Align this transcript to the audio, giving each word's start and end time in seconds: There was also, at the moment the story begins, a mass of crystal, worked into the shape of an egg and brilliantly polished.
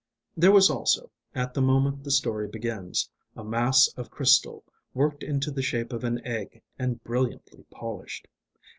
There 0.35 0.51
was 0.51 0.71
also, 0.71 1.11
at 1.35 1.53
the 1.53 1.61
moment 1.61 2.03
the 2.03 2.09
story 2.09 2.47
begins, 2.47 3.07
a 3.35 3.43
mass 3.43 3.87
of 3.95 4.09
crystal, 4.09 4.63
worked 4.95 5.21
into 5.21 5.51
the 5.51 5.61
shape 5.61 5.93
of 5.93 6.03
an 6.03 6.25
egg 6.25 6.63
and 6.79 7.03
brilliantly 7.03 7.65
polished. 7.69 8.27